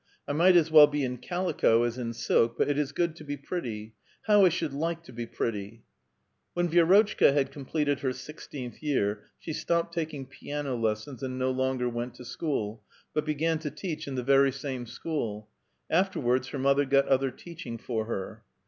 [0.27, 3.23] I might as well be in calico as in silk, but it is good to
[3.23, 3.93] be pretty.
[4.23, 5.83] How I should like to be pretty!"
[6.55, 11.87] When Vi^rotchka had completed her sixteenth year she stopped taking piano lessons, and no longer
[11.87, 12.81] went to school,
[13.13, 15.49] but began to teach in the very same school:
[15.87, 18.41] afterwards her mother got other teaching for her.